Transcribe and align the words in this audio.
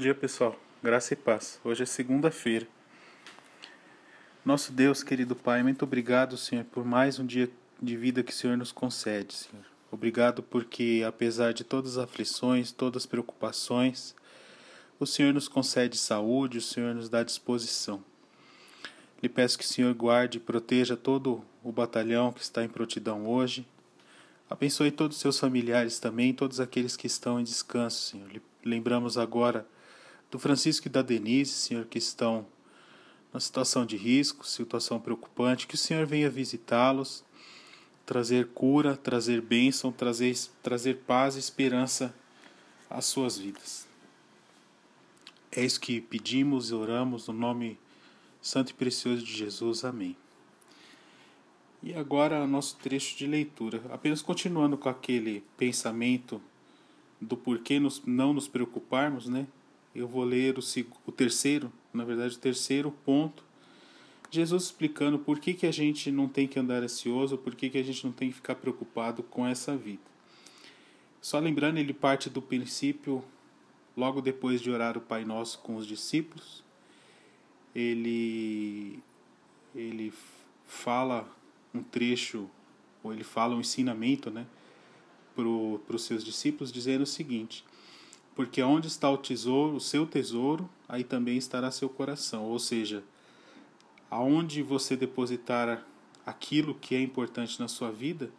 Bom 0.00 0.04
dia, 0.04 0.14
pessoal. 0.14 0.58
Graça 0.82 1.12
e 1.12 1.16
paz. 1.16 1.60
Hoje 1.62 1.82
é 1.82 1.86
segunda-feira. 1.86 2.66
Nosso 4.42 4.72
Deus, 4.72 5.02
querido 5.02 5.36
Pai, 5.36 5.62
muito 5.62 5.82
obrigado, 5.82 6.38
Senhor, 6.38 6.64
por 6.64 6.86
mais 6.86 7.18
um 7.18 7.26
dia 7.26 7.50
de 7.82 7.98
vida 7.98 8.22
que 8.22 8.32
o 8.32 8.34
Senhor 8.34 8.56
nos 8.56 8.72
concede, 8.72 9.34
Senhor. 9.34 9.62
Obrigado 9.92 10.42
porque, 10.42 11.04
apesar 11.06 11.52
de 11.52 11.64
todas 11.64 11.98
as 11.98 12.04
aflições, 12.04 12.72
todas 12.72 13.02
as 13.02 13.06
preocupações, 13.06 14.16
o 14.98 15.04
Senhor 15.04 15.34
nos 15.34 15.48
concede 15.48 15.98
saúde, 15.98 16.56
o 16.56 16.62
Senhor 16.62 16.94
nos 16.94 17.10
dá 17.10 17.22
disposição. 17.22 18.02
Lhe 19.22 19.28
peço 19.28 19.58
que 19.58 19.64
o 19.64 19.68
Senhor 19.68 19.92
guarde 19.92 20.38
e 20.38 20.40
proteja 20.40 20.96
todo 20.96 21.44
o 21.62 21.70
batalhão 21.70 22.32
que 22.32 22.40
está 22.40 22.64
em 22.64 22.70
prontidão 22.70 23.26
hoje. 23.26 23.68
Abençoe 24.48 24.90
todos 24.90 25.18
os 25.18 25.20
seus 25.20 25.38
familiares 25.38 25.98
também, 25.98 26.32
todos 26.32 26.58
aqueles 26.58 26.96
que 26.96 27.06
estão 27.06 27.38
em 27.38 27.44
descanso, 27.44 28.12
Senhor. 28.12 28.30
Lembramos 28.64 29.18
agora 29.18 29.66
do 30.30 30.38
Francisco 30.38 30.86
e 30.86 30.90
da 30.90 31.02
Denise, 31.02 31.52
Senhor, 31.52 31.84
que 31.86 31.98
estão 31.98 32.46
na 33.32 33.40
situação 33.40 33.84
de 33.84 33.96
risco, 33.96 34.46
situação 34.46 35.00
preocupante, 35.00 35.66
que 35.66 35.74
o 35.74 35.78
Senhor 35.78 36.06
venha 36.06 36.30
visitá-los, 36.30 37.24
trazer 38.04 38.48
cura, 38.48 38.96
trazer 38.96 39.40
bênção, 39.40 39.92
trazer, 39.92 40.36
trazer 40.62 40.98
paz 41.06 41.36
e 41.36 41.38
esperança 41.38 42.14
às 42.88 43.04
suas 43.04 43.38
vidas. 43.38 43.86
É 45.52 45.64
isso 45.64 45.80
que 45.80 46.00
pedimos 46.00 46.70
e 46.70 46.74
oramos 46.74 47.28
no 47.28 47.34
nome 47.34 47.78
santo 48.40 48.70
e 48.70 48.74
precioso 48.74 49.24
de 49.24 49.32
Jesus. 49.32 49.84
Amém. 49.84 50.16
E 51.82 51.94
agora 51.94 52.46
nosso 52.46 52.76
trecho 52.76 53.16
de 53.16 53.26
leitura, 53.26 53.82
apenas 53.90 54.22
continuando 54.22 54.76
com 54.76 54.88
aquele 54.88 55.42
pensamento 55.56 56.40
do 57.20 57.36
porquê 57.36 57.80
nos, 57.80 58.02
não 58.04 58.32
nos 58.32 58.46
preocuparmos, 58.46 59.26
né? 59.26 59.46
Eu 59.94 60.06
vou 60.06 60.24
ler 60.24 60.58
o, 60.58 60.62
o 61.06 61.12
terceiro, 61.12 61.72
na 61.92 62.04
verdade, 62.04 62.36
o 62.36 62.38
terceiro 62.38 62.90
ponto. 63.04 63.44
Jesus 64.30 64.64
explicando 64.64 65.18
por 65.18 65.40
que, 65.40 65.54
que 65.54 65.66
a 65.66 65.72
gente 65.72 66.10
não 66.12 66.28
tem 66.28 66.46
que 66.46 66.58
andar 66.58 66.82
ansioso, 66.82 67.36
por 67.36 67.54
que, 67.54 67.68
que 67.68 67.78
a 67.78 67.82
gente 67.82 68.04
não 68.04 68.12
tem 68.12 68.28
que 68.28 68.36
ficar 68.36 68.54
preocupado 68.54 69.22
com 69.24 69.44
essa 69.44 69.76
vida. 69.76 70.02
Só 71.20 71.38
lembrando, 71.38 71.78
ele 71.78 71.92
parte 71.92 72.30
do 72.30 72.40
princípio, 72.40 73.24
logo 73.96 74.20
depois 74.20 74.60
de 74.60 74.70
orar 74.70 74.96
o 74.96 75.00
Pai 75.00 75.24
Nosso 75.24 75.58
com 75.58 75.76
os 75.76 75.86
discípulos, 75.86 76.62
ele, 77.74 79.00
ele 79.74 80.12
fala 80.66 81.28
um 81.74 81.82
trecho, 81.82 82.48
ou 83.02 83.12
ele 83.12 83.24
fala 83.24 83.54
um 83.54 83.60
ensinamento 83.60 84.30
né, 84.30 84.46
para 85.34 85.44
os 85.96 86.04
seus 86.04 86.24
discípulos, 86.24 86.72
dizendo 86.72 87.02
o 87.02 87.06
seguinte: 87.06 87.64
porque 88.40 88.62
onde 88.62 88.88
está 88.88 89.10
o 89.10 89.18
tesouro, 89.18 89.76
o 89.76 89.80
seu 89.80 90.06
tesouro, 90.06 90.66
aí 90.88 91.04
também 91.04 91.36
estará 91.36 91.70
seu 91.70 91.90
coração. 91.90 92.44
Ou 92.44 92.58
seja, 92.58 93.04
aonde 94.10 94.62
você 94.62 94.96
depositar 94.96 95.84
aquilo 96.24 96.74
que 96.74 96.94
é 96.94 97.02
importante 97.02 97.60
na 97.60 97.68
sua 97.68 97.92
vida, 97.92 98.30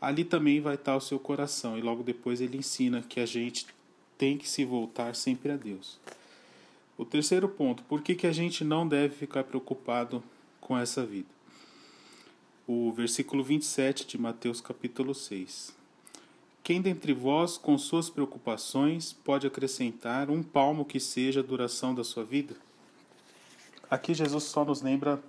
ali 0.00 0.24
também 0.24 0.58
vai 0.58 0.76
estar 0.76 0.96
o 0.96 1.02
seu 1.02 1.18
coração. 1.18 1.76
E 1.76 1.82
logo 1.82 2.02
depois 2.02 2.40
ele 2.40 2.56
ensina 2.56 3.02
que 3.02 3.20
a 3.20 3.26
gente 3.26 3.66
tem 4.16 4.38
que 4.38 4.48
se 4.48 4.64
voltar 4.64 5.14
sempre 5.14 5.52
a 5.52 5.56
Deus. 5.58 6.00
O 6.96 7.04
terceiro 7.04 7.50
ponto, 7.50 7.82
por 7.82 8.00
que, 8.00 8.14
que 8.14 8.26
a 8.26 8.32
gente 8.32 8.64
não 8.64 8.88
deve 8.88 9.14
ficar 9.14 9.44
preocupado 9.44 10.24
com 10.62 10.78
essa 10.78 11.04
vida? 11.04 11.28
O 12.66 12.90
versículo 12.90 13.44
27 13.44 14.06
de 14.06 14.16
Mateus 14.16 14.62
capítulo 14.62 15.14
6. 15.14 15.76
Quem 16.66 16.82
dentre 16.82 17.12
vós, 17.12 17.56
com 17.56 17.78
suas 17.78 18.10
preocupações, 18.10 19.12
pode 19.12 19.46
acrescentar 19.46 20.28
um 20.28 20.42
palmo 20.42 20.84
que 20.84 20.98
seja 20.98 21.38
a 21.38 21.42
duração 21.44 21.94
da 21.94 22.02
sua 22.02 22.24
vida? 22.24 22.56
Aqui 23.88 24.12
Jesus 24.12 24.42
só 24.42 24.64
nos 24.64 24.82
lembra 24.82 25.22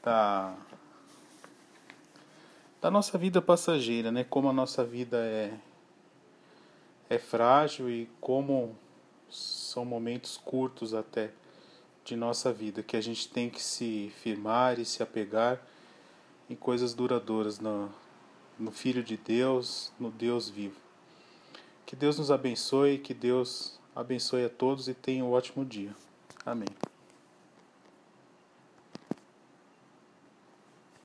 da, 0.00 0.54
da 2.80 2.92
nossa 2.92 3.18
vida 3.18 3.42
passageira, 3.42 4.12
né? 4.12 4.22
Como 4.22 4.48
a 4.48 4.52
nossa 4.52 4.84
vida 4.84 5.16
é, 5.16 5.52
é 7.10 7.18
frágil 7.18 7.90
e 7.90 8.08
como 8.20 8.76
são 9.28 9.84
momentos 9.84 10.36
curtos 10.36 10.94
até 10.94 11.32
de 12.04 12.14
nossa 12.14 12.52
vida, 12.52 12.84
que 12.84 12.96
a 12.96 13.00
gente 13.00 13.28
tem 13.28 13.50
que 13.50 13.60
se 13.60 14.12
firmar 14.22 14.78
e 14.78 14.84
se 14.84 15.02
apegar 15.02 15.60
em 16.48 16.54
coisas 16.54 16.94
duradouras 16.94 17.58
na, 17.58 17.88
no 18.58 18.70
Filho 18.70 19.02
de 19.02 19.16
Deus, 19.16 19.92
no 19.98 20.10
Deus 20.10 20.48
vivo. 20.48 20.76
Que 21.86 21.94
Deus 21.94 22.18
nos 22.18 22.30
abençoe, 22.30 22.98
que 22.98 23.14
Deus 23.14 23.78
abençoe 23.94 24.44
a 24.44 24.50
todos 24.50 24.88
e 24.88 24.94
tenha 24.94 25.24
um 25.24 25.32
ótimo 25.32 25.64
dia. 25.64 25.94
Amém. 26.44 26.68